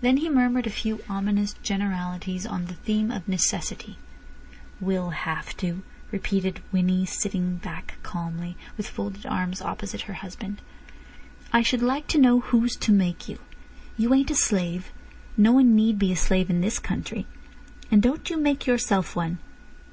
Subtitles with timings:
[0.00, 3.96] Then he murmured a few ominous generalities on the theme of necessity.
[4.80, 7.60] "Will have to," repeated Winnie, sitting
[8.02, 10.60] calmly back, with folded arms, opposite her husband.
[11.52, 13.38] "I should like to know who's to make you.
[13.96, 14.90] You ain't a slave.
[15.36, 19.38] No one need be a slave in this country—and don't you make yourself one."